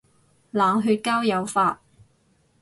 [0.49, 1.79] 冷血交友法